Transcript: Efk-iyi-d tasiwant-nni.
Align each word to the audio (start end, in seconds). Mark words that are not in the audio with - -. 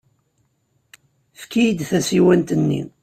Efk-iyi-d 1.35 1.79
tasiwant-nni. 1.89 2.81